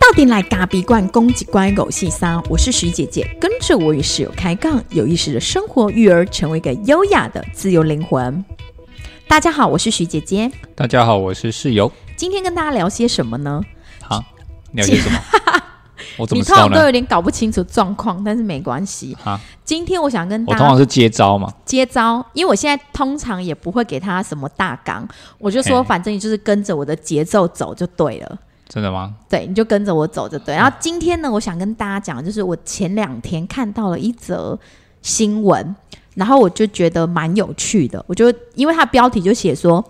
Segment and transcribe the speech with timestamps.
[0.00, 8.44] 到底来咖比罐攻击乖狗细沙，我是徐姐姐，跟着我与室友开杠，有意识的生活育儿，成为一个优雅的自由灵魂。
[9.28, 11.90] 大家好，我是徐姐姐，大家好，我是室友。
[12.16, 13.62] 今天跟大家聊些什么呢？
[14.02, 14.22] 好，
[14.72, 15.18] 聊些什么？
[16.20, 16.42] 我怎你？
[16.42, 19.16] 通常都有点搞不清楚状况，但是没关系。
[19.24, 21.52] 啊，今天我想跟大家我通常是接招嘛。
[21.64, 28.38] 接招，因为我现在通常也不会给他什么大纲，我就说嘿反正你就是跟着我的节奏走就对了。
[28.68, 29.14] 真的吗？
[29.28, 30.54] 对，你就跟着我走就对。
[30.54, 34.56] 然后今天呢，我想跟大家讲，就是我前两天看到了一则
[35.02, 35.74] 新闻，
[36.14, 38.04] 然后我就觉得蛮有趣的。
[38.06, 39.84] 我就因为它标题就写说，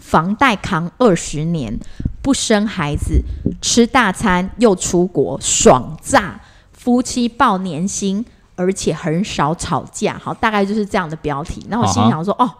[0.00, 1.78] 房贷扛二十年，
[2.20, 3.22] 不生孩子，
[3.62, 6.40] 吃大餐又出国，爽炸，
[6.72, 8.24] 夫妻报年薪，
[8.56, 10.18] 而且很少吵架。
[10.18, 11.64] 好，大概就是这样的标题。
[11.68, 12.50] 那我心想说，哦。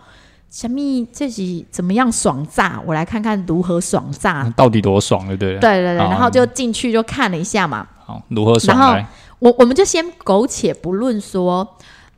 [0.53, 2.83] 小蜜，这集怎么样爽炸？
[2.85, 4.53] 我来看看如何爽炸。
[4.57, 5.59] 到底多爽，对不对？
[5.61, 7.87] 对对对，然后就进去就看了一下嘛。
[8.05, 9.09] 好，如何爽然后？
[9.39, 11.65] 我我们就先苟且不论说，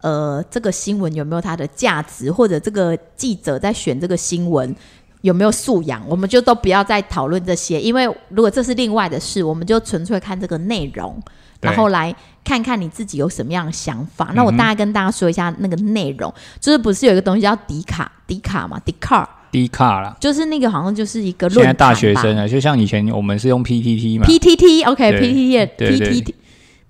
[0.00, 4.74] 呃，这个新闻有没有它的价值，或者这个记者在选这个新闻
[5.22, 11.20] 有没有素养，我们就都不要再讨论这些，因为如果这是另外的事，我们就纯粹看这个内容，
[11.60, 14.30] 然后来看看你自己有什么样的想法。
[14.34, 20.16] 那我大概跟大家说一下那个内容，就是不是有一个东西叫迪卡迪卡嘛，迪卡低卡啦。
[20.20, 24.26] 就是那个好像就是一个现在大学生啊，就像以前我们是用 PTT 嘛。
[24.26, 25.20] PTT OK 对。
[25.20, 26.24] PTT 对对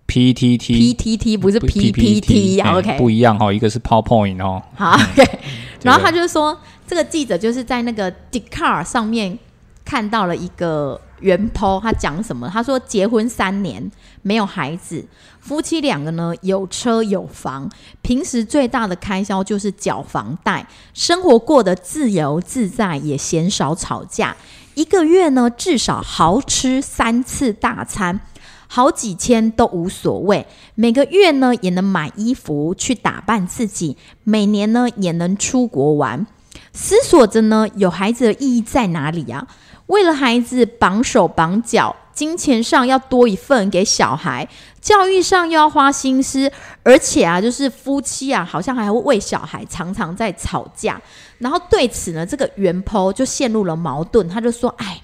[0.07, 4.63] PTT，PTT PTT 不是不 PPT OK 不一样哈，一个是 PowerPoint 哦。
[4.75, 5.39] 好，OK。
[5.83, 6.57] 然后他这个就说，
[6.93, 9.39] 这个记者就是在那个 d i c a r 上面
[9.83, 12.47] 看到了一个原 po，他讲什么？
[12.53, 13.91] 他说结婚三年
[14.21, 15.03] 没有孩子，
[15.41, 17.67] 夫妻两个呢有车有房，
[18.03, 24.37] 平时最大的开销就是缴房贷，生活过得自由自在，也鲜少吵架。
[24.75, 28.21] 一个月呢至少豪吃三次大餐。
[28.69, 36.27] 好几千都无所谓，每个月呢也能买衣服去打扮自己，每年呢也能出国玩。
[36.73, 39.47] 思索着呢，有孩子的意义在哪里啊？
[39.87, 44.49] 为了孩子绑手绑脚，金钱上要多一份给小孩，
[44.81, 46.51] 教育上又要花心思，
[46.83, 51.01] 而且啊，就是夫妻啊，好像还会为小孩常常在吵架。
[51.39, 55.03] 然后对此呢，这个原 po 就陷入了矛盾，他就说：“哎，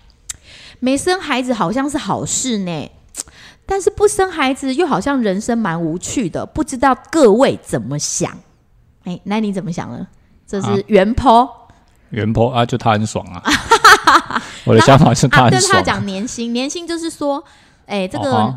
[0.78, 2.90] 没生孩子好像是好事呢。”
[3.66, 8.38] 但是不生孩子又好像人生蛮无趣的，不知道各位怎么想？
[9.04, 10.06] 哎，那你怎么想呢？
[10.46, 11.46] 这啊是原 po、
[12.10, 13.42] 原 po 啊，就他很爽啊。
[14.64, 15.72] 我的想法是他啊，很爽。
[15.72, 17.42] 对他讲年薪，年薪就是说，
[17.86, 18.54] 哎，这个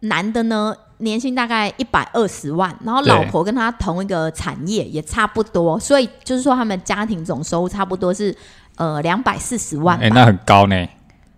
[0.00, 8.36] 男的呢，年薪大概一百二十万，然后老婆跟他同一个产业也差不多，所以就是说他们家庭总收入差不多是
[8.76, 10.04] 呃两百四十万吧。
[10.04, 10.86] 哎，那很高呢。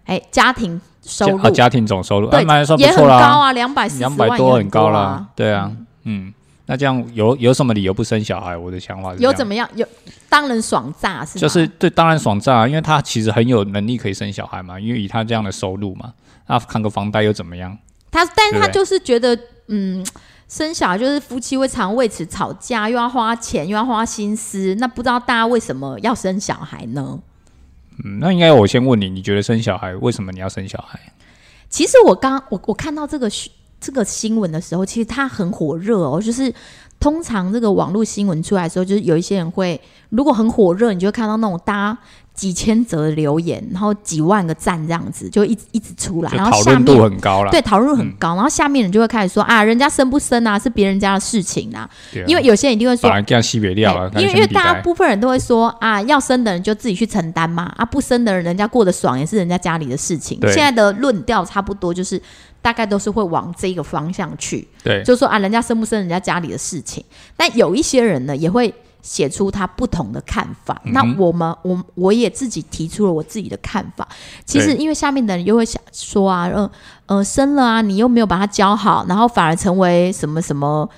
[0.06, 2.96] 哎，家庭收入家啊家庭总收入，对啊蛮算不也很。
[2.98, 5.26] 高啊，两百四十两万也百多很高啦啦。。
[5.34, 5.72] 对啊，
[6.04, 6.32] 嗯，
[6.66, 8.56] 那这样有有什么理由不生小孩？
[8.56, 9.68] 我的想法是有怎么样？
[9.74, 9.86] 有
[10.28, 11.40] 当然爽炸是吗？
[11.40, 16.12] 就是对，当然爽炸啊，因为他其实很有能力可以生小孩嘛，因为以他这样的收入嘛，
[16.46, 17.76] 那扛个房贷又怎么样？
[18.10, 19.38] 他，但是他就是觉得，
[19.68, 20.04] 嗯，
[20.48, 24.74] 生小孩就是夫妻会常为此吵架，又要花钱，又要花心思。
[24.76, 27.20] 那不知道大家为什么要生小孩呢？
[28.04, 30.98] 嗯，那应该我先问你，你觉得生小孩为什么你要生小孩？
[31.68, 33.52] 其实我刚我我看到这个讯
[33.84, 36.18] 这个新闻的时候，其实它很火热哦。
[36.20, 36.52] 就是
[36.98, 39.78] 通常这个网络新闻出来的时候，就是有一些人会，
[40.08, 41.98] 如果很火热，你就会看到那种大家
[42.32, 47.50] 几千则留言，然后几万个赞这样子，就一直一直出来，然后下面讨论度很高了。
[47.50, 51.80] 对，讨论很高，然后下面人就会开始说啊，人家生不生啊，是别人家的事情啊。
[51.82, 51.90] 啊
[52.26, 60.38] 因为有些人一定会说因为因为大部分人都会说啊，要生的人就自己去承担嘛，啊，不生的人人家过得爽也是人家家里的事情。
[60.42, 62.20] 现在的论调差不多就是
[62.64, 67.04] 大概都是会往这个方向去，对就说啊，人家生不生人家家里的事情。
[67.36, 70.80] 但有一些人呢，也会写出他不同的看法。
[70.86, 74.08] 嗯那我们我我也自己提出了我自己的看法。
[74.46, 76.70] 其实因为下面的人又会想说啊，呃
[77.04, 80.88] 呃，生了啊，你又没有把他教好，然后反而成为什么什么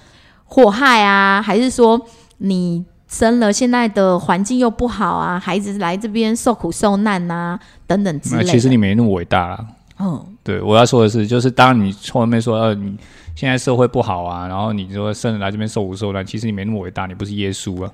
[0.45, 2.01] 祸害啊，还是说
[2.39, 7.59] 你生了现在的环境又不好啊，孩子来这边受苦受难啊，
[7.89, 8.49] 等等之类的。
[8.53, 9.67] 其实你没那么伟大啦。
[9.99, 12.97] 嗯，对，我要说的是，就是当你后面说，呃，你
[13.35, 17.91] 现在社会不好啊，然后你说生人来这边受苦受难，其实你没那么伟大，你不是耶稣啊，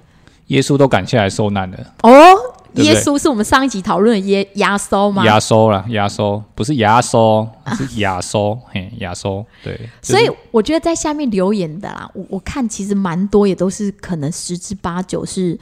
[0.49, 2.11] 耶稣都赶下来受难的，哦，
[2.75, 2.87] 对对？
[2.87, 5.25] 耶稣是我们上一集讨论的耶压缩吗？
[5.25, 15.59] 压缩了，压缩不是压缩，是压缩，嘿，压缩，对，就是所以我觉得在下面留言的啦，我我看其实蛮多也都是可能十之八九是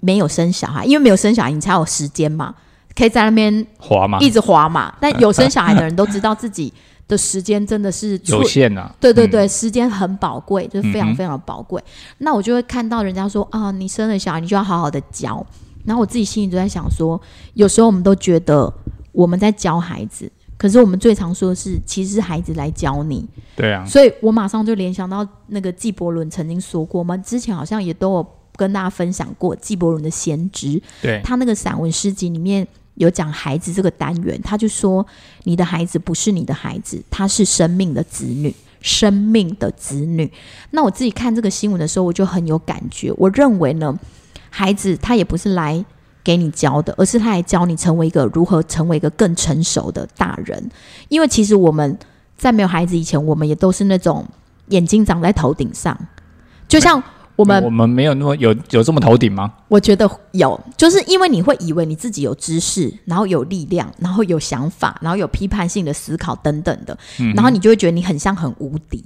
[0.00, 2.54] 没有生小孩，因为没有生小孩，你才有时间嘛，
[2.98, 4.92] 可以在那边滑嘛，一直滑嘛。
[5.00, 6.72] 但有生小孩的人都知道自己
[7.06, 8.92] 的时间真的是有限啊。
[8.98, 11.80] 对对对，时间很宝贵，就是非常非常宝贵。
[12.18, 15.46] 那我就会看到人家说啊，你生了小孩，你就要好好的教。
[15.84, 17.18] 然后我自己心里就在想说，
[17.54, 18.70] 有时候我们都觉得
[19.12, 23.26] 我们在教孩子，可是我们最常说的是，其实是孩子来教你。
[23.56, 30.66] 对啊，所以我马上就联想到那个纪伯伦曾经说过，我们之前好像也都有跟大家分享过纪伯伦的《先知》，
[31.00, 32.66] 对，他那个散文诗集里面
[32.98, 35.04] 有讲孩子这个单元，他就说
[35.44, 40.30] 你的孩子不是你的孩子，他是生命的子女，生命的子女。
[40.72, 43.12] 那我自己看这个新闻的时候，我就很有感觉。
[43.16, 43.98] 我认为呢，
[44.50, 45.84] 孩子他也不是来
[46.22, 50.70] 给你教的，而是他来教你成为一个如何成为一个更成熟的大人。
[51.08, 51.98] 因为其实我们
[52.36, 54.26] 在没有孩子以前，我们也都是那种
[54.68, 55.96] 眼睛长在头顶上，
[56.66, 57.02] 就像
[57.38, 59.52] 我们我们没有那么有有这么头顶吗？
[59.68, 69.04] 我觉得有，就是因为你会以为你自己有知识，然后有力量，然后有想法，然后有批判性的思考等等的，嗯然后你就会觉得你很像很无敌。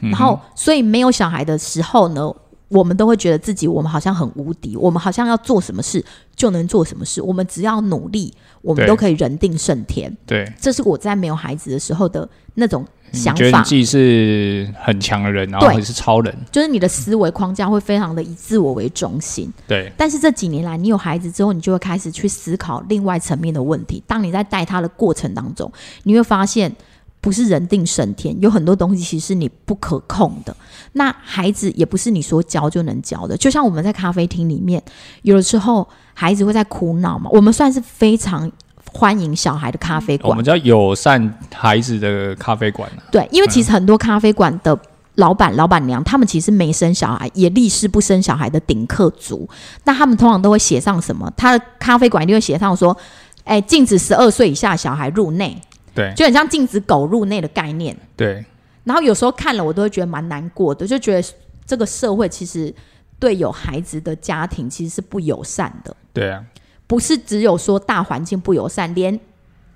[0.00, 2.32] 然后，所以没有小孩的时候呢，
[2.68, 6.04] 我们都会觉得自己我们好像很无敌，我们好像要做什么事
[6.36, 8.32] 就能做什么事，我们只要努力，
[8.62, 10.16] 我们都可以人定胜天。
[10.26, 19.52] 对，这是我在没有孩子的时候的那种你想法觉得你自，己是很强的人，然后对你是超人，就是你的思维框架会非常的以自我为中心。
[19.66, 24.02] 对，但是这几年来，你有孩子之后，你就会开始去思考另外层面的问题。
[24.06, 25.70] 当你在带他的过程当中，
[26.04, 26.74] 你会发现
[27.20, 30.56] 不是人定胜天，有很多东西其实是你不可控的。
[30.92, 33.36] 那孩子也不是你说教就能教的。
[33.36, 34.82] 就像我们在咖啡厅里面，
[35.22, 38.50] 有的时候孩子会在哭闹嘛，我们算是非常
[38.98, 40.44] 欢迎小孩的咖啡馆我们。
[40.44, 44.76] 叫友善孩子的咖啡馆啊对，因为其实很多咖啡馆的
[45.14, 49.48] 老板、老板娘，他们其实没生小孩，也立誓不生小孩的顶客族。
[49.84, 51.32] 那他们通常都会写上什么？
[51.36, 52.96] 他的咖啡馆一定会写上说
[53.44, 55.56] ：“哎，禁止十二岁以下小孩入内。”
[55.94, 57.96] 对就很像禁止狗入内的概念。
[58.16, 58.44] 对，
[58.82, 61.28] 然后有时候看了，我都会觉得蛮难过的，就觉得
[61.64, 62.74] 这个社会其实
[63.20, 65.96] 对有孩子的家庭其实是不友善的。
[66.12, 66.42] 对啊，
[66.88, 69.20] 不是只有说大环境不友善，连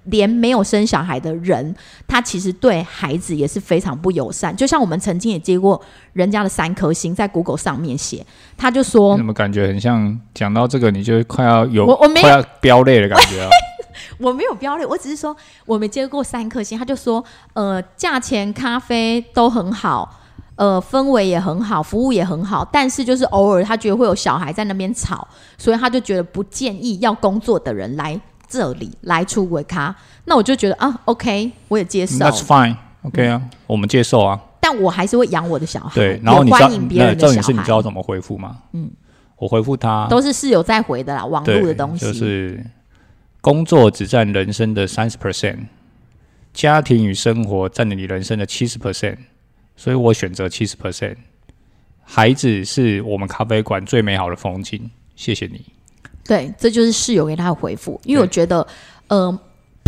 [0.05, 1.73] 连没有生小孩的人，
[2.09, 4.57] 他其实对孩子也是非常不友善。
[4.57, 5.81] 就像我们曾经也接过
[6.13, 8.27] 人家的三颗星，在 Google 上面写，
[8.57, 13.49] 他就说你怎么感觉很像讲到这个，你就快要有我我没有快要飙泪的感觉啊？
[14.19, 15.37] 我没有标泪，我只是说
[15.67, 17.23] 我没接过三颗星，他就说
[17.53, 20.19] 呃，价钱咖啡都很好。
[20.57, 25.27] 呃，氛围也很好，服务也很好，但是就是偶尔他觉得会有小孩在那边吵，
[25.57, 29.95] 所以他就觉得不建议要工作的人来这里来出轨咖。
[30.27, 32.19] 那我就觉得啊，OK，我也接受。
[32.19, 34.39] That's fine，OK 啊，我们接受啊。
[34.61, 38.59] 但我还是会养我的小孩，对，然后你欢迎别人的小孩，点是你知道怎么回复吗？
[38.73, 38.89] 嗯，
[39.37, 42.07] 我回复他都是室友在回的啦，网络的对，东西。
[42.07, 42.65] 就是
[43.41, 45.67] 工作只占人生的三十 percent，
[46.53, 49.17] 家庭与生活占了你人生的七十 percent，
[49.77, 51.17] 所以我选择七十 percent。
[52.05, 55.65] 孩子是我们咖啡馆最美好的风景，谢谢你。
[56.25, 58.67] 对，这就是室友给他的回复，因为我对觉得，
[59.09, 59.41] 呃，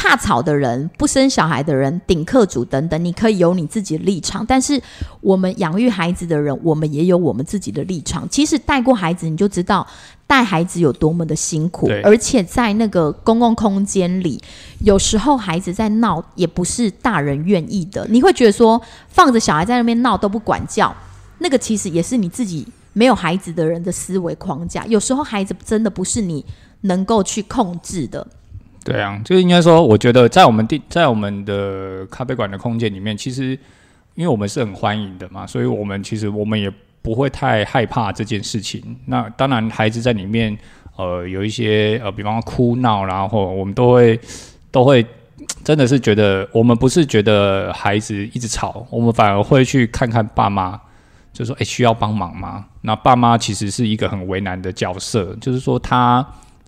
[0.04, 4.78] 怕吵的人、不生小孩的人、顶客主等等，你可以有你自己的立场，但是
[5.22, 8.28] 我们养育孩子的人，我们也有我们自己的立场。
[8.28, 9.86] 其实带过孩子，你就知道
[10.26, 14.38] 带孩子有多么的辛苦，而且在那个公共空间里，
[14.80, 18.06] 有时候孩子在闹，也不是大人愿意的。
[18.10, 20.94] 你会觉得说，放着小孩在那边闹都不管教，
[21.38, 24.84] 那个其实也是你自己没有孩子的人的思维框架。
[24.84, 26.44] 有时候孩子真的不是你
[26.82, 28.26] 能够去控制的。
[28.84, 33.58] 对啊，就是应该说，我觉得在我们地在我们的咖啡馆的空间里面，其实
[34.14, 38.96] 因为我们是很欢迎的嘛，所以我们其实我们也不会太害怕这件事情。
[39.06, 40.56] 那当然，孩子在里面
[40.96, 44.20] 呃有一些呃，比方哭闹，然后我们都会
[44.70, 45.04] 都会
[45.64, 50.80] 真的是觉得，我们不是觉得孩子一直吵，我们反而会去看看爸妈。
[51.32, 56.24] 就说：“诶，需要帮忙吗？”那爸妈其实是一个很为难的角色，就是说他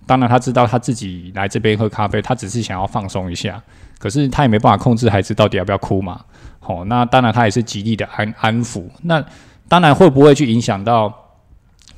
[0.07, 3.61] 当然他知道他自己来这边喝咖啡，他只是想要放松一下，
[3.99, 6.21] 可是他也没办法控制孩子到底要不要哭嘛。
[6.61, 8.85] 哦，那当然他也是极力的安安抚。
[9.03, 9.25] 那
[9.69, 11.13] 当然会不会去影响到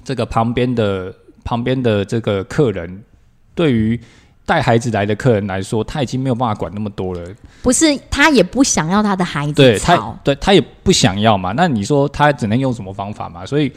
[0.02, 3.02] 这个旁边的旁边的这个客人？
[3.54, 4.00] 对于
[4.46, 7.20] 带孩子来的客人来说，他已经没有办法管那么多了。
[7.60, 11.52] 不是他也不想要他的孩子对他吵，，对他也不想要嘛。
[11.56, 13.44] 那你说他只能用什么方法嘛？
[13.44, 13.70] 所以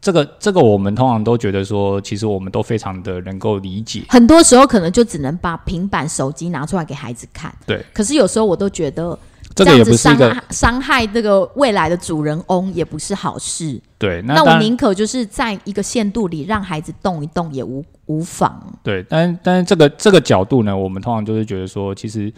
[0.00, 4.04] 这个这个我们通常都觉得说，其实我们都非常的能够理解。
[4.08, 7.52] 很多时候可能就只能把平板、手机拿出来给孩子看。
[7.66, 9.18] 对，可是有时候我都觉得
[9.54, 13.80] 这个也样子伤不是一个害伤害这个未来的主人翁，也不是好事。
[13.98, 14.22] 对。
[14.22, 18.62] 那那我宁可就是在一个限度里让孩子动一动，也无无妨。
[18.84, 22.32] 对，但但是这个这个角度呢，我们通常就是觉得说，其实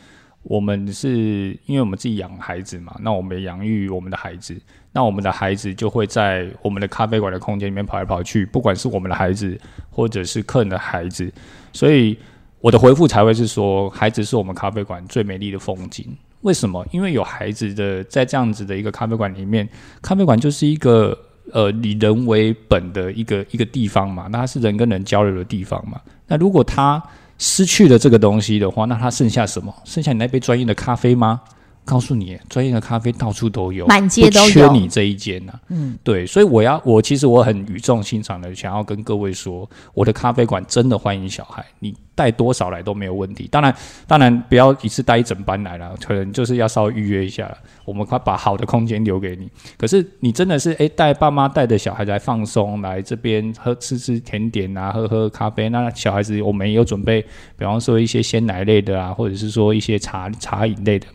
[0.49, 4.59] 我们是因为我们自己养孩子嘛，那我们养育我们的孩子，
[4.93, 11.31] 那我们的孩子就会在我们的咖啡馆的空间里面跑来跑去，不管是我们的孩子或者是客人的孩子，
[11.75, 12.19] 所以
[12.61, 16.17] 我的回复才会是说，孩子是我们咖啡馆最美丽的风景。
[16.40, 16.83] 为什么？
[16.93, 19.69] 因为有孩子的在这样子的一个咖啡馆里面，
[20.00, 21.14] 咖啡馆就是一个
[21.52, 26.00] 呃以人为本的一个一个地方嘛，那它是人跟人交流的地方嘛。
[26.26, 27.02] 那如果他
[27.38, 29.75] 失去了这个东西的话，那他剩下什么？
[29.85, 31.40] 剩下你那杯专业的咖啡吗？
[31.88, 43.49] 告诉你，专业的咖啡到处都有，满街都有缺你这一间呐、嗯，对，所以我要，我其实我很语重心长的想要跟各位说，我的咖啡馆真的欢迎小孩，你带多少来都没有问题。
[43.50, 43.75] 当然，
[44.07, 47.50] 当然不要一次带一整班来了，可能就是要稍微预约一下，
[47.87, 49.49] 我们快把好的空间留给你。
[49.78, 55.71] 可是你真的是诶，带爸妈带着小孩来放松，来这边喝吃吃甜点啊，喝喝咖啡。
[55.71, 57.23] 那小孩子我们也有准备，
[57.57, 61.07] 比方说一些鲜奶类的啊，或者是说一些茶茶饮类的。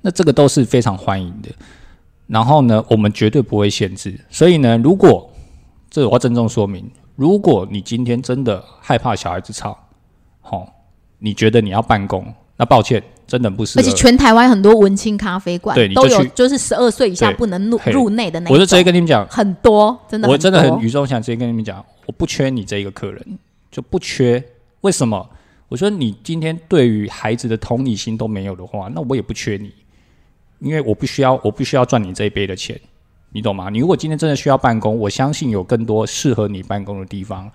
[0.00, 1.48] 那这个都是非常欢迎的。
[2.26, 4.18] 然后呢，我们绝对不会限制。
[4.28, 5.30] 所以呢，如果
[5.90, 9.76] 这我要郑重说明，如果你今天真的害怕小孩子吵，
[10.40, 10.66] 好、
[11.18, 13.78] 你觉得你要办公，那抱歉，真的不是。
[13.80, 18.54] 而且全台湾很多文青咖啡馆对都有，去就是十二岁以下不能入嘿入内的那一种。
[18.54, 23.38] 我就直接跟你们讲，很多，真的我真的很语重心长，直接跟你们讲，我不缺你这一个客人，
[23.70, 24.42] 就不缺。
[24.82, 25.28] 为什么？
[25.70, 29.72] 我说你今天对于孩子的同理心都没有的话，那我也不缺你，
[30.58, 32.78] 因为我不需要，我不需要赚你这一杯的钱，
[33.30, 33.70] 你懂吗？
[33.70, 37.48] 你如果今天真的需要办公，我相信有更多适合你办公的地方。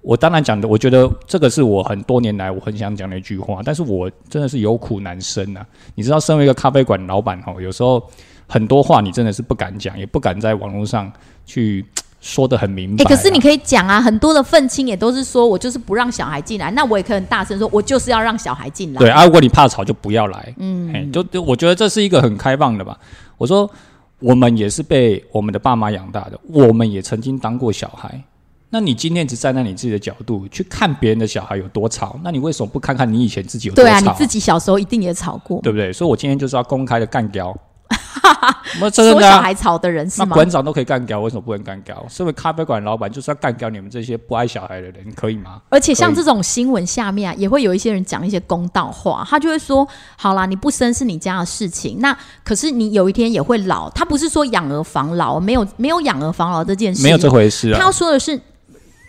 [0.00, 5.66] 我当然讲的，我觉得这个是我很多年来我很想讲的一句话，但是我真的是有苦难伸啊！
[5.96, 8.00] 你知道，身为一个咖啡馆老板哈，有时候
[8.46, 11.12] 很多话你真的是不敢讲，也不敢在网络上
[11.44, 11.84] 去
[12.20, 18.98] 说的很明哎、白啊、可是你可以讲啊，很多的愤青也都是说我就是不让小孩进来，那我也可以很大声说，我就是要让小孩进来。
[18.98, 20.54] 对啊，如果你怕吵就不要来。
[20.58, 22.98] 嗯，嘿，就就我觉得这是一个很开放的吧。
[23.36, 23.70] 我说
[24.18, 28.22] 我们也是被我们的爸妈养大的，我们也曾经当过小孩。
[28.70, 33.90] 那你今天只站在你自己的角度去看别人的小孩有多吵，那你为什么不看看你以前自己有多吵？
[33.90, 35.92] 对啊，你自己小时候一定也吵过，对不对？
[35.92, 37.56] 所以我今天就是要公开的干掉。
[38.80, 40.26] 那真说的啊，小孩吵的人是吗？
[40.30, 42.04] 那馆长都可以干掉，为什么不能干掉？
[42.08, 45.60] 身为咖啡馆老板，就是要干掉你们这些不爱小孩的人，可以吗？
[45.68, 53.88] 而且像这种新闻下面啊，也会有一些人讲一些公道话，他就会说：好啦，你不生是你家的事情，那可是你有一天也会老。
[53.90, 57.92] 他不是说养儿防老，没有没有养儿防老这件事，没有这回事啊他要。
[57.96, 58.38] 说的是，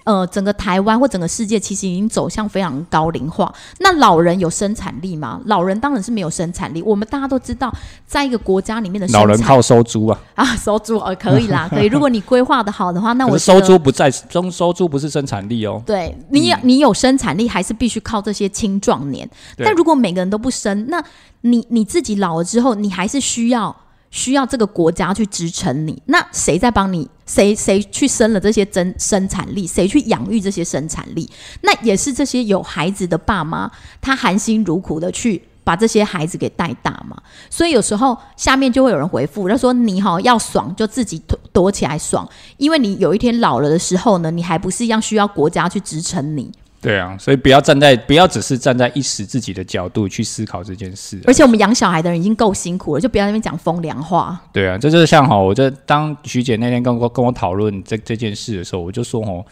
[0.07, 3.53] 呃，整个台湾或整个世界其实已经走向非常高龄化。
[3.79, 5.41] 那老人有生产力吗？
[5.47, 6.81] 老人当然是没有生产力。
[6.81, 7.69] 我们大家都知道，
[8.05, 11.87] 在一个国家里面的老人靠收租啊， 啊收租呃可以啦， 可以。
[11.87, 15.83] 如果你规划的好的话，那我收租不在中，收租不是生产力哦。
[15.85, 19.29] 对你有你有生产力，还是必须靠这些青壮年。
[19.57, 21.03] 但如果每个人都不生，那
[21.41, 23.75] 你你自己老了之后，你还是需要
[24.11, 26.01] 需要这个国家去支撑你。
[26.05, 27.09] 那谁在帮你？
[27.25, 29.67] 谁谁去生了这些生生产力？
[29.67, 31.29] 谁去养育这些生产力？
[31.61, 33.71] 那也是这些有孩子的爸妈，
[34.01, 35.43] 他含辛茹苦的去。
[35.67, 46.49] 把这些孩子给带大嘛，所以有时候下面就会有人回复，他说：“你哈要爽就自己躲躲起来爽，因为你有一天老了的时候呢，你还不是一样需要国家去支撑你。
[46.79, 54.39] 对啊，所以不要站在不要只是站在一时自己的角度去思考这件事啊、而且我们养小孩的人已经够辛苦了，就不要在那边讲风凉话。
[54.53, 59.43] 对啊，这就是像哈，我这当徐姐那天跟我跟我讨论这这件事的时候，我就说哦，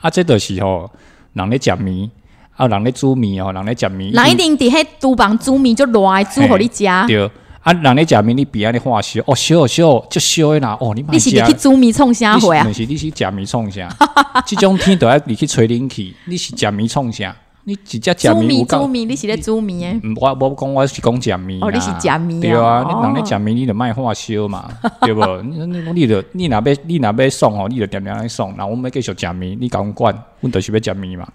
[0.00, 0.88] 啊，这的时候，
[1.32, 2.10] 人咧讲米，
[2.54, 7.30] 啊，人咧煮米哦，人咧讲米，人一定伫迄厨房煮面就来煮互你食，对，
[7.64, 12.72] 啊，人咧食面，你比安尼化烧，哦，烧烧就烧诶啦，哦，你你是入去煮面创啥货啊毋？
[12.72, 13.88] 是你是食面创啥？
[14.44, 17.34] 即种天都要你去吹冷气，你是食面创啥？
[17.66, 20.00] 你直接食面煮面，你是咧煮面诶？
[20.02, 24.68] 嗯，我我讲我是讲食面哦你是食面啊对啊，哦你人咧食面，你就卖化烧嘛，
[25.00, 25.42] 对无？
[25.42, 26.20] 你你你若
[26.60, 31.26] 要你若要送吼，你就点点来送，那我们要继续食面，你甲阮管，阮就是要食面嘛。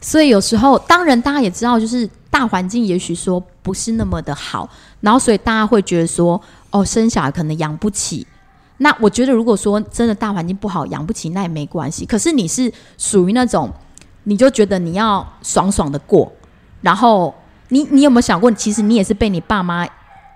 [0.00, 4.68] 所以有时候，当然大家也知道，就是大环境也许说不是那么的好，
[5.00, 8.26] 然后所以大家会觉得说，哦，生小孩可能养不起。
[8.78, 12.04] 那我觉得，如果说真的大环境不好，养不起，那也没关系。
[12.04, 13.70] 可是你是属于那种，
[14.24, 16.30] 你就觉得你要爽爽的过，
[16.82, 17.34] 然后
[17.70, 19.86] 你你有没有想过，其实你也是被你爸妈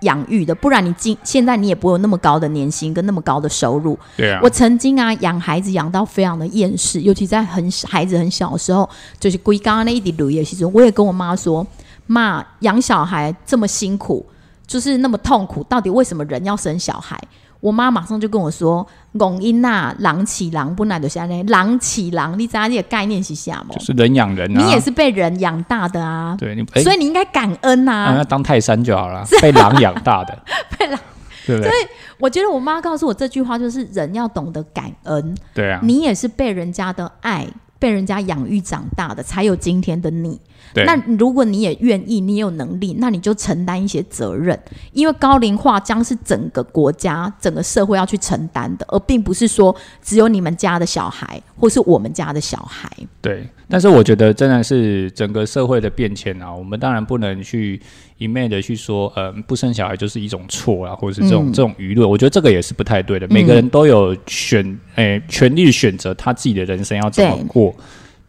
[0.01, 3.95] 养育的，不然你今现在你也不会有那么高的年薪跟那么高的收入。
[4.17, 8.89] 对啊我曾经啊养孩子养到非常的厌世，尤其在很小孩子很小的时候，
[9.19, 11.65] 就是归刚刚那一滴乳液，其实我也跟我妈说，
[12.07, 14.25] 妈养小孩这么辛苦，
[14.71, 17.19] 就是那么痛苦，到底为什么人要生小孩？
[17.59, 18.87] 我妈马上就跟我说
[19.19, 23.75] ：“龚英娜，狼起狼不难的下来，狼起狼，你知道这个概念是什么？
[23.75, 30.39] 就是人养人啊，你也是被人养大的啊，对，你所以你应该感恩呐、啊 那当泰山就好了，被狼养大的，
[30.79, 30.97] 被狼。
[31.45, 31.71] 对不对？
[32.19, 35.35] 我觉得我妈告诉我这句话，就是人要懂得感恩。
[35.55, 37.47] 对啊，你也是被人家的爱、
[37.79, 40.39] 被人家养育长大的，才有今天的你。
[40.73, 44.57] 对，那如果你也愿意，你有能力，那你就承担一些责任，
[44.93, 52.89] 因为高龄化将是整个国家、整个社会要去承担的，而并不是说只有你们家的小孩或是我们家的小孩。
[53.21, 57.79] 对，但是我觉得真的是整个社会的变迁啊，我们当然不能去
[58.17, 63.27] 一昧的去说，呃，不生小孩就是一种错啊，或者是这种、嗯这种舆论，我觉得这个也是不太对的。
[63.29, 67.75] 每个人都有选，诶、权利选择他自己的人生要怎么对过。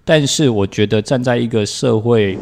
[0.04, 2.36] 但是我觉得站在一个社会，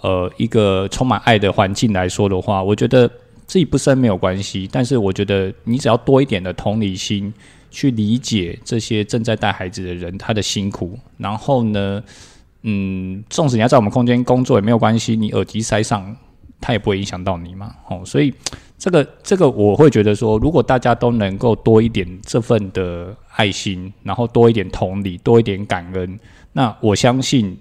[0.00, 3.08] 呃，一个充满爱的环境来说的话，我觉得
[3.46, 7.32] 自己不生没有关系，但是我觉得你只要多一点的同理心，
[7.70, 12.02] 去理解这些正在带孩子的人他的辛苦，然后呢，
[12.62, 16.16] 嗯，纵使你要在我们空间工作也没有关系，你耳机塞上，
[16.60, 17.72] 它也不会影响到你嘛。
[17.88, 18.34] 哦，所以
[18.76, 26.18] 这个这个我会觉得说，如果大家都能够多一点这份的爱心，然后多一点同理，多一点感恩，
[26.56, 27.54] 那我相信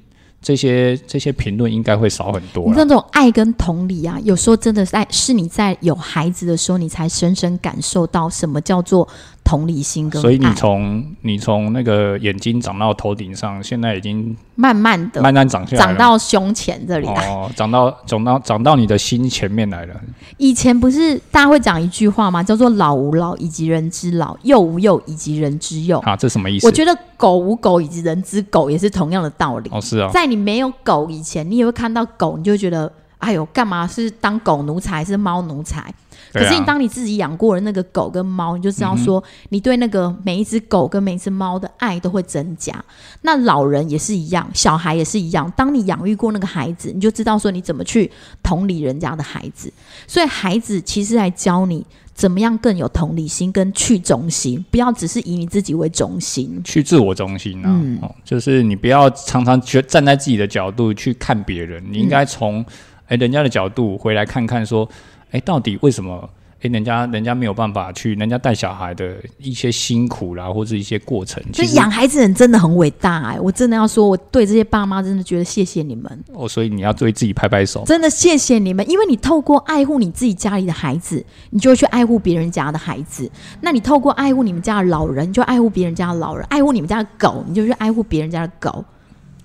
[0.45, 2.77] 这些这些评论应该会少很多你啦。
[2.77, 9.07] 这种爱跟同理啊，有时候真的是在是你在有孩子的时候，你才深深感受到什么叫做
[9.43, 10.21] 同理心跟爱。
[10.21, 17.27] 所以你从你从那个眼睛长到头顶上，现在已经慢慢的慢慢长下来了，长到胸前这里来。
[17.27, 19.99] 哦，长到长到长到你的心前面来了。
[20.37, 22.43] 以前不是大家会讲一句话吗？
[22.43, 26.59] 叫做“老吾老以及人之老，幼吾幼以及人之幼啊，这什么意”。
[26.61, 26.67] 思？
[26.67, 29.71] 我觉得“狗无狗以及人之狗”也是同样的道理。
[29.73, 35.93] 哦，是啊，在你没有狗以前，你也会看到狗，你就觉得，哎呦，干嘛是当狗奴才还是猫奴才？
[36.33, 42.73] 可是你当你自己养过了那个狗跟猫，你就知道说，你对那个每一只狗跟每一只猫的爱都会增加。
[43.21, 45.49] 那老人也是一样，小孩也是一样。
[45.55, 48.11] 当你养育过那个孩子，你就知道说你怎么去
[48.43, 49.71] 同理人家的孩子。
[50.07, 56.59] 所以孩子其实来教你怎么样更有同理心跟去中心，不要只是以你自己为中心。
[56.63, 62.65] 去自我中心啊，嗯哦，就是你不要常常觉站在自己的角度去看别人，你应该从
[63.07, 64.89] 哎、人家的角度回来看看说，
[65.31, 66.27] 哎、到底为什么？
[66.61, 77.83] 哎，人家人家没有办法去，人家带小孩的一些辛苦啦，或者一些过程，所以养孩子人真的很伟大哎、我真的要说，我对这些爸妈真的觉得谢谢你们，哦，所以你要对自己拍拍手。
[77.85, 83.29] 真的谢谢你们，因为你透过爱护你自己家里的孩子，你就会去爱护别人家的孩子。
[83.61, 88.83] 那你透过爱护你们家的老人，你就爱护别人家的老人；爱护你们家的狗，你就去爱护别人家的狗。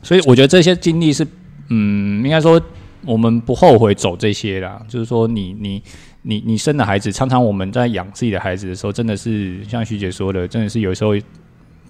[0.03, 1.27] 所以我觉得这些经历是，
[1.69, 2.61] 嗯，应该说
[3.05, 4.81] 我们不后悔走这些啦。
[4.89, 5.83] 就是说你，你
[6.23, 11.13] 你你生的孩子，常常我们在养自己的孩子的时候，真的是像徐姐说的，真的是有时候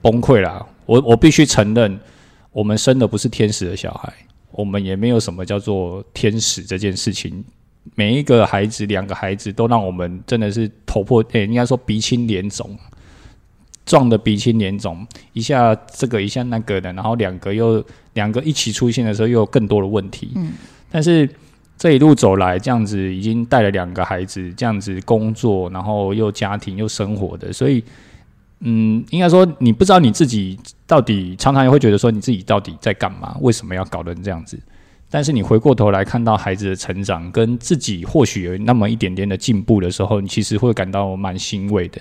[0.02, 0.64] 崩溃啦。
[0.86, 1.98] 我我必须承认，
[2.52, 4.12] 我们生的不是天使的小孩，
[4.52, 7.44] 我们也没有什么叫做天使这件事情。
[7.94, 12.78] 每一个孩子，两个孩子都让我们真的是头破，诶、应该说鼻青脸肿。
[13.86, 20.30] 撞得鼻青脸肿，一下这个一下那个的，然后两个又两个一起出现的时候，又有更多的问题。
[20.36, 20.52] 嗯，
[20.92, 21.28] 但是
[21.80, 27.82] 这一路走来，这样子已经带了两个孩子，这样子工作，然后又家庭又生活的，所以，
[28.58, 34.60] 嗯，应该说你不知道你自己到底常常也会觉得说你自己到底在干嘛，为什么要搞成这样子？
[35.08, 41.98] 但是你回过头来看到孩子的成长，跟自己或许有那么一点点的进步的时候，你其实会感到蛮欣慰的。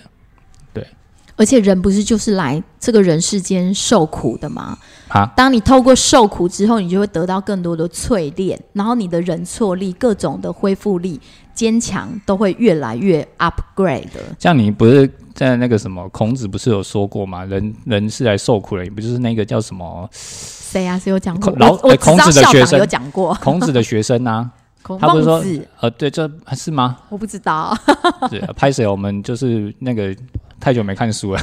[1.40, 4.78] 而且人不是就是来这个人世间受苦的吗？
[5.08, 11.18] 啊，当你透过受苦之后，你就会得到更多的淬炼，然后你的人挫力、各种的恢复力、
[11.54, 14.20] 坚强都会越来越 upgrade 的。
[14.38, 17.46] 像你不是在那个什么孔子不是有说过吗？
[17.46, 21.00] 人人是来受苦的，你不就是那个叫什么谁啊？
[21.00, 21.52] 谁有讲过？
[21.52, 23.34] 孔老我我哎孔子的学生有讲过。
[23.36, 24.52] 孔子的学生啊？
[24.84, 25.42] 孔他不是说
[25.80, 26.98] 呃，对，这是吗？
[27.08, 27.74] 我不知道。
[28.30, 28.86] 对，拍谁？
[28.86, 30.16] 我们就是那个
[30.60, 31.42] 太久没看书了。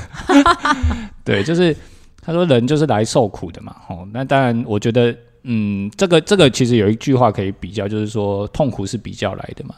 [1.24, 1.76] 对，就是
[2.22, 3.74] 他说人就是来受苦的嘛。
[3.88, 9.74] 哦，那当然，我觉得，嗯，这个这个其实有一句话可以比较，就是说痛苦是比较来的嘛，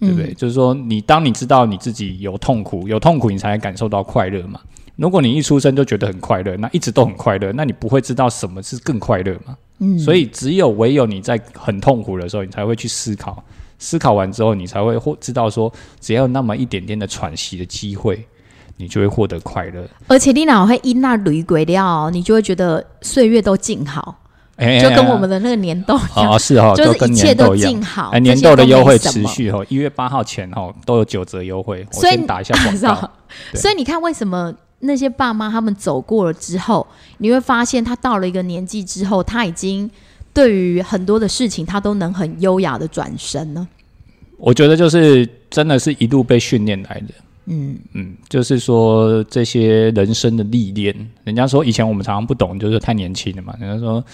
[0.00, 0.32] 对不对？
[0.32, 4.60] 嗯就是说，你当你知道你自己有痛苦，有痛苦，你才能感受到快乐嘛。
[4.96, 9.56] 如果你一出生就觉得很快乐，那一直都很快乐，那你不会知道什么是更快乐嘛？
[9.78, 13.40] 嗯，所以只有唯有你在很痛苦的时候，你才会去思考，
[13.78, 18.26] 思考完之后，你才会或知道说，只要有那么一点点的喘息的机会，
[18.78, 19.86] 你就会获得快乐。
[20.06, 24.22] 而且你哪会因那驴鬼料，你就会觉得岁月都静好。
[24.56, 27.54] 哎就跟我们的那个年豆一样，哦是哦，就是一切都。
[27.54, 29.24] 静好，哎，年豆的都优惠持。
[29.26, 31.86] 续哦，一月八号前哦都有九折优惠。
[31.92, 33.10] 我所以先打一下广告。
[33.54, 36.84] 所以你看，为什么那些爸妈他们走过了之后，
[37.18, 39.88] 你会发现他到了一个年纪之后，他已经
[40.34, 43.68] 对于很多的事情，他都能很优雅的转身呢？
[44.38, 47.14] 我觉得就是真的是一路被训练来的。
[47.48, 53.54] 嗯，嗯，就是说这些人生的历练，人家说以前我们常常不懂，就是太年轻了嘛。
[53.58, 54.04] 人家说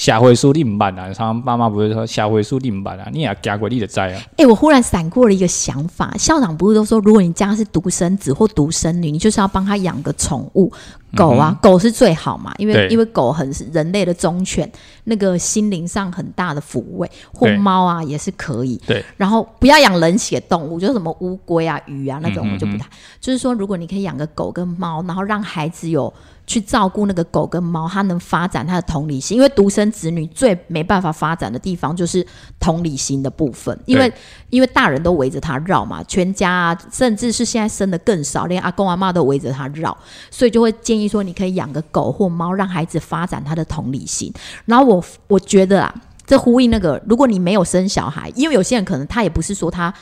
[0.00, 4.22] 下回书你唔办啊，常常爸妈不是说下回书你唔办啊，你也加过你的灾啊。
[4.38, 10.72] 哎、我忽然闪过了一个想法，校长不是都说，如果你家是独生子或独生女，你就是要帮他养个宠物
[11.14, 14.72] 狗啊，狗是最好嘛，因为因为狗很是人类的忠犬，
[15.04, 18.80] 那个心灵上很大的抚慰，或对猫啊也是可以。
[18.86, 22.88] 对，然后不要养冷血动物，就是什么乌龟啊、鱼啊那种，我就不太。
[23.20, 26.10] 就是说，如果你可以养个狗跟猫，然后让孩子有
[26.50, 29.36] 去照顾那个狗跟猫，它能发展它的同理心。
[29.36, 32.26] 因为独生子女最没办法发展的地方就是
[32.58, 34.12] 同理心的部分，因为
[34.48, 39.96] 因为大人都围着他绕嘛，全家啊，甚至是现在生的更少，连阿公阿妈都围着他绕，
[40.28, 44.32] 所以就会建议说，你可以养个狗或猫，让孩子发展他的同理心。
[44.64, 45.94] 然后我我觉得啊，
[46.26, 49.94] 这呼应那个，如果你没有生小孩，因为有些人可能他也不是说他。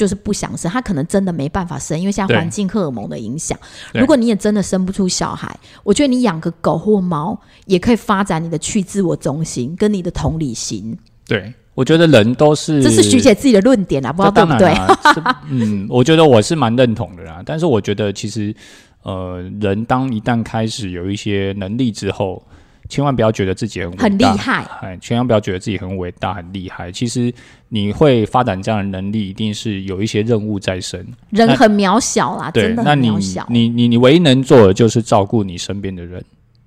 [0.00, 3.58] 就是不想生，他可能真的没办法生，因为现在环境荷尔蒙的影响。
[3.92, 10.96] 如果你也真的生不出小孩，我觉得你养个狗或猫，也可以发展你的去自我中心跟你的同理心。
[11.26, 14.72] 对，我觉得人都是，这是徐姐自己的论点啊，不知道对不对？
[15.12, 17.42] 是嗯，我觉得我是蛮认同的啦。
[17.44, 18.54] 但是我觉得其实，
[19.02, 22.42] 呃，人当一旦开始有一些能力之后，
[22.90, 26.92] 千万不要觉得自己很很厉害，哎，千万不要觉得自己很伟大、很厉害。
[26.92, 27.32] 其实
[27.68, 31.06] 你会发展这样的能力，一定是有一些任务在身。
[31.30, 33.46] 人很渺小啦，对，真的那你很渺小。
[33.48, 36.22] 你你你唯一能做的就是照顾你身边的人。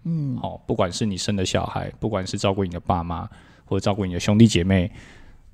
[0.05, 3.29] 嗯，好、不管是你生的小孩，不管是照顾你的爸妈，
[3.65, 4.91] 或者照顾你的兄弟姐妹，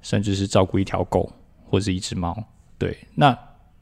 [0.01, 1.31] 甚至是照顾一条狗
[1.65, 2.35] 或是一只猫。
[2.77, 3.37] 对，那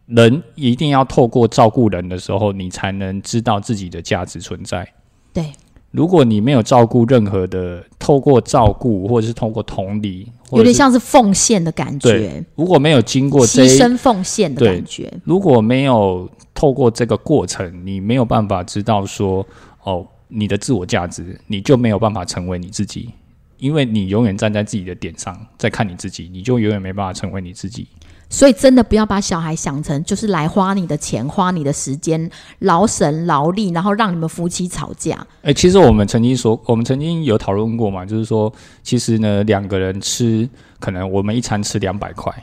[0.08, 4.86] 人一定要透过照顾人的时候，你才能知道自己的价值存在。
[5.34, 5.52] 对，
[5.92, 15.12] 如果你没有照顾任何的，透过照顾或者是透过同理，有点像是奉献的感觉对，如果没有经过牺牲奉献的感觉。
[15.24, 19.46] 如果没有透过这个过程，你没有办法知道说，
[19.84, 23.10] 哦，你的自我价值，你就没有办法成为你自己，
[23.58, 27.88] 因为你永远站在自己的点上在看你自己，你就永远没办法成为你自己。
[28.30, 35.26] 所以真的不要把小孩想成就是来花你的钱、花你的时间、劳神劳力，然后让你们夫妻吵架。
[35.44, 38.52] 哎、其实我们曾经说，我们曾经有讨论过嘛，就是说，
[38.84, 40.48] 其实呢，两个人吃，
[40.80, 42.34] 可能我们一餐吃两百块，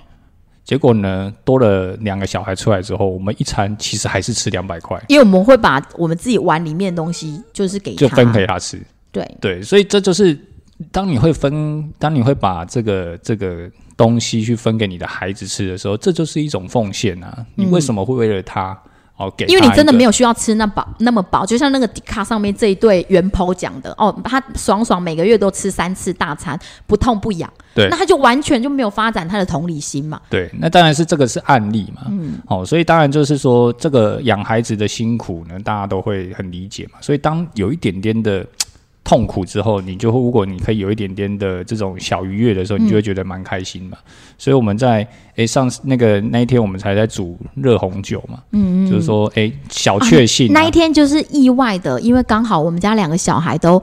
[0.65, 8.81] 结果呢，多了两个小孩出来之后，我们一餐其实还是吃两百块，因为我们会把我们自己碗里面的东西就是给他，就分给他吃。
[9.13, 10.37] 对，对，所以这就是
[10.91, 17.45] 当你会分，当你会把这个这个东西去分给你的孩子吃的时候，这就是一种奉献啊！
[17.55, 18.77] 你为什么会为了他
[19.17, 19.47] 哦给？
[19.47, 30.21] 因为你真的没有有需要吃那饱那么饱，就像那个迪卡上面这一对元剖讲的哦，他爽爽每个月都吃三次大餐，不痛不痒，对那他就完全就没有发展他的同理心嘛。
[30.29, 36.99] 对，那当然是这个是案例嘛，嗯，哦，所以当然就是说这个养孩子的辛苦呢，大家都会很理解嘛。
[37.01, 38.45] 所以当有一点点的
[39.05, 43.99] 痛苦之后，你就会如果你可以有一点点的这种小愉悦的时候，你就会觉得蛮开心嘛。
[44.39, 50.53] 所以我们在诶上次那个那一天，我们才在煮热红酒嘛，嗯就是说诶小确幸、啊。
[50.55, 53.81] 那一天就是意外的，因为刚好我们家两个小孩都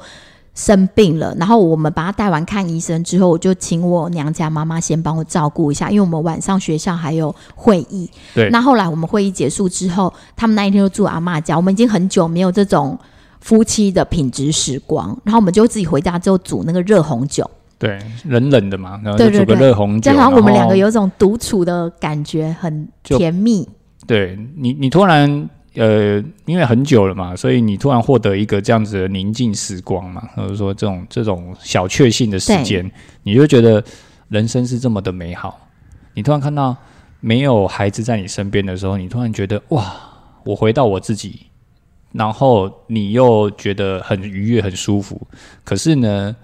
[0.55, 8.09] 生病了，然后我们把他带完看医生之后，我就请我娘家妈妈先帮我照顾一下，因为我们晚上学校还有会议。
[8.33, 8.49] 对。
[8.49, 12.97] 那后来我们会议结束之后，他们那一天就住阿嬷家，我们已经很久没有这种
[13.41, 23.67] 夫妻的品质时光，然后我们就自己回家之后煮那个热红酒，对冷冷的嘛，然后就煮个热红酒，这样好像我们两个有一种独处的感觉，很甜蜜。
[24.07, 32.91] 对你，你突然呃，因为很久了嘛，所以你突然获得一个这样子的宁静时光嘛，或者说这种这种小确幸的时间，
[33.23, 33.81] 你就觉得
[34.27, 35.67] 人生是这么的美好。
[36.13, 36.75] 你突然看到
[37.21, 39.95] 没有孩子在你身边的时候，你突然觉得哇，
[40.43, 41.47] 我回到我自己，
[42.11, 45.19] 然后你又觉得很愉悦、很舒服。
[45.63, 46.35] 可是呢，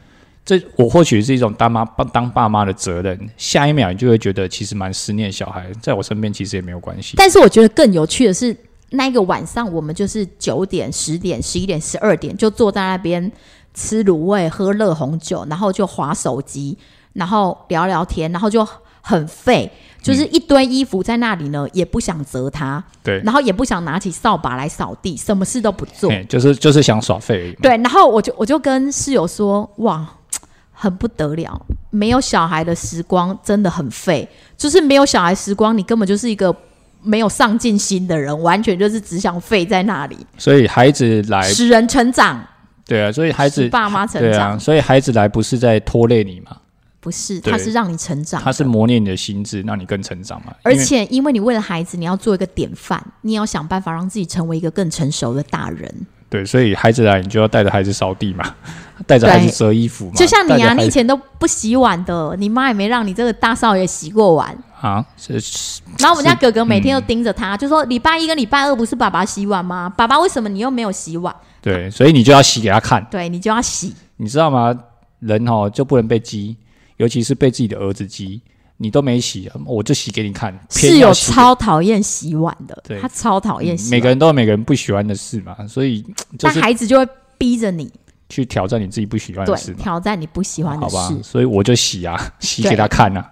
[0.45, 7.15] 这我或许是一种当妈当爸妈的责任，下一秒你就会觉得其实蛮思念小孩，在我身边其实也没有关系。
[7.17, 8.55] 但是我觉得更有趣的是，
[8.91, 13.29] 那一个晚上我们就是九点、十点、十一点、十二点就坐在那边
[13.73, 16.77] 吃卤味、喝热红酒，然后就划手机，
[17.13, 18.65] 然后聊聊天，然后就
[19.07, 26.11] 很废，就是一堆衣服在那里呢，也不想折它，对，然后也不想拿起扫把来扫地，什么事都不做。
[26.11, 27.59] 哎，就是就是想耍废而已嘛。
[27.61, 30.05] 对，然后我就我就跟室友说，哇，
[30.73, 31.65] 很不得了。
[31.89, 36.53] 没有小孩的时光真的很废，就是没有小孩时光，你根本就是一个
[37.01, 42.45] 没有上进心的人，完全就是只想废在那里，所以孩子来，使人成长，
[42.85, 46.57] 对啊，所以孩子使爸妈成对啊，长，所以孩子来不是在拖累你嘛，
[46.99, 50.53] 不是，对他是让你成长的，他是磨练你的心智，让你更成长嘛。
[50.63, 56.07] 而且因为你为了孩子，你要做一个典范，你也要想办法让自己成为一个更成熟的大人。
[56.29, 58.43] 对，所以孩子来，你就要带着孩子扫地嘛，
[59.07, 60.11] 带着孩子折衣服嘛。
[60.15, 64.57] 就像你啊，你以前都不洗碗的，你妈也没让你这个大少爷洗过碗。
[64.81, 69.89] 啊，是是然后我们家哥哥每天嗯都盯着他，就说礼拜一跟礼拜二不是爸爸洗碗吗？
[69.95, 71.33] 爸爸为什么你又没有洗碗？
[71.61, 73.95] 对，所以你就要洗给他看，对你就要洗。
[74.17, 74.77] 你知道吗？
[75.19, 76.55] 人哦就不能被激，
[76.97, 78.41] 尤其是被自己的儿子激，
[78.77, 80.51] 你都没洗，我就洗给你看。
[80.69, 83.91] 偏室友要洗给超讨厌洗碗的对，他超讨厌洗碗。
[83.91, 87.07] 每个人都有每个人不喜欢的事嘛，所以就但孩子就会
[87.37, 87.91] 逼着你，
[88.29, 91.23] 去挑战你自己不喜欢的事，嘛，挑战你不喜欢的好吧事。？
[91.23, 93.31] 所以我就洗啊， 洗给他看啊。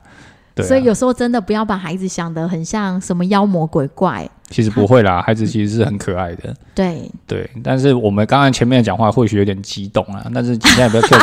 [0.54, 4.30] 对啊所以有时候真的不要把孩子想得很像什么妖魔鬼怪。
[4.49, 6.56] 其实不会啦，孩子其实是很可爱的。
[6.73, 11.19] 对，对，但是我们刚刚前面的讲话或许有点激动啊，但是现在不要 更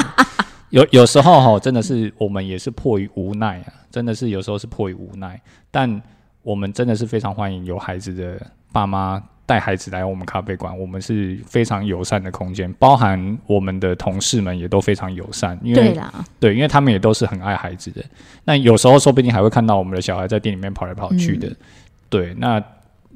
[0.72, 5.38] 有有时候哈，真的是我们也是迫于无奈啊，真的是有时候是迫于无奈，
[5.70, 6.00] 但
[6.42, 8.40] 我们真的是非常欢迎有孩子的
[8.72, 18.02] 爸妈带孩子来我们咖啡馆，我们是非常友善的空间，包含我们的同事们也都非常友善，因为对啦，对，因为他们也都是很爱孩子的。
[18.44, 21.56] 那有时候说不定还会看到我们的小孩在店里面跑来跑去嗯的。
[22.08, 22.62] 对，那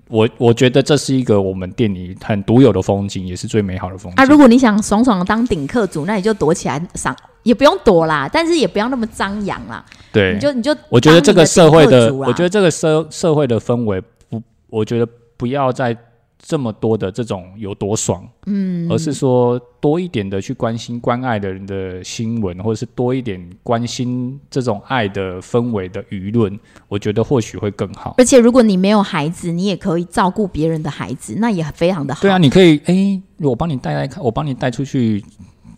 [0.08, 4.22] 我我觉得这是一个我们店里很独有的风景，也是最美好的风景。
[4.22, 7.16] 啊，如果你想爽爽当顶客主，那你就躲起来上，
[7.46, 9.84] 也不用躲啦，但是也不要那么张扬啦。
[10.12, 15.06] 对你，就你就我觉得这个社会的，我觉得这个社社会的氛围不，我觉得
[15.36, 15.96] 不要再
[16.38, 28.16] 这么多的这种有多爽，嗯，而是说多一点的去关心关爱的人的新闻，或者是多一点关心这种爱的氛围的舆论，我觉得或许会更好。
[28.18, 32.22] 而且如果你没有孩子，你也可以照顾别人的孩子，那也非常的好。
[32.22, 35.24] 对啊，你可以，哎、我帮你带带看，我帮你带出去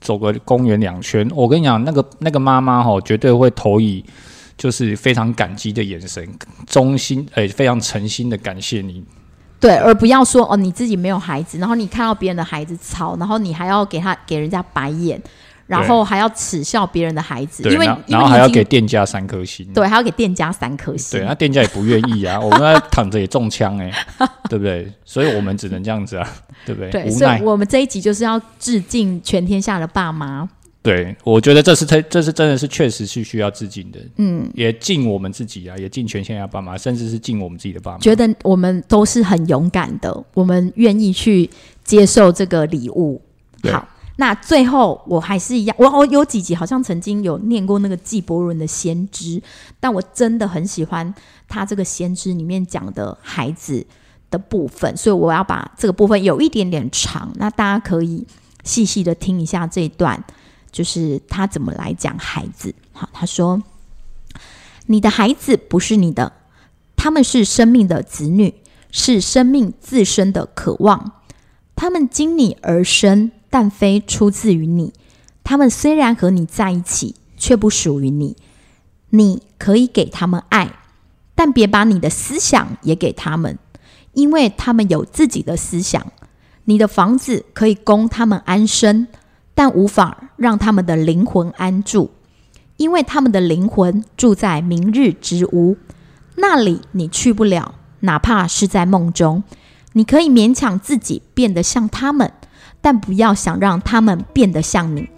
[0.01, 1.29] 走个公园两圈。
[1.35, 4.05] 我跟你讲，那个那个妈妈哈，绝对会投以
[4.57, 6.27] 就是非常感激的眼神，
[6.67, 9.05] 衷心，诶、非常诚心的感谢你。
[9.61, 15.21] 对，而不要说哦，你自己没有孩子，然后你看到别人的孩子吵，然后你还要给他给人家白眼，
[15.69, 19.65] 然后还要耻笑别人的孩子，因为然后还要给店家三颗星。
[19.73, 21.21] 对，还要给店家三颗星。
[21.21, 23.93] 对，那店家也不愿意啊， 我们在躺着也中枪哎、
[24.49, 24.91] 对不对？
[25.05, 26.29] 所以我们只能这样子啊，
[26.67, 26.91] 对不对？
[26.91, 27.43] 对，所以。
[27.43, 30.49] 我们这一集就是要致敬全天下的爸妈。
[30.81, 37.99] 对，我觉得这是这这是真的是确实是需要致敬的，嗯，也敬我们自己啊，也敬全天下爸妈，甚至是敬我们自己的爸妈。
[37.99, 41.51] 觉得我们都是很勇敢的，我们愿意去
[41.85, 43.21] 接受这个礼物。
[43.61, 43.87] 对好，
[44.21, 49.25] 那最后我还是一样，我我有几集好像曾经有念过那个纪伯伦的《先知》，
[49.79, 51.15] 但我真的很喜欢
[51.47, 53.87] 他这个《先知》里面讲的孩子
[54.29, 58.27] 的部分，所以我要把这个部分有一点点长，那大家可以
[58.65, 60.23] 细细的听一下这一段，
[60.73, 62.75] 就是他怎么来讲孩子。
[62.93, 63.63] 好，他说
[64.87, 66.33] ：“你的孩子不是你的。”
[67.01, 68.53] 他们是生命的子女，
[68.91, 71.13] 是生命自身的渴望。
[71.77, 74.93] 他们经你而生，但非出自于你。
[75.43, 78.37] 他们虽然和你在一起，却不属于你。
[79.11, 80.71] 你可以给他们爱，
[81.35, 83.59] 但别把你的思想也给他们，
[84.13, 86.13] 因为他们有自己的思想。
[86.65, 89.09] 你的房子可以供他们安身，
[89.55, 92.11] 但无法让他们的灵魂安住，
[92.77, 95.79] 因为他们的灵魂住在明日之屋。
[96.37, 99.43] 那里你去不了，哪怕是在梦中。
[99.95, 102.31] 你可以勉强自己变得像他们，
[102.81, 105.09] 但不要想让他们变得像你，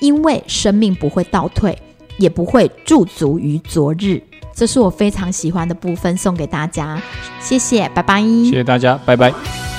[0.00, 1.76] 因为生命不会倒退，
[2.18, 4.22] 也不会驻足于昨日。
[4.52, 7.00] 这是我非常喜欢的部分，送给大家，
[7.40, 8.20] 谢谢，拜拜。
[8.20, 9.69] 谢谢大家，拜拜。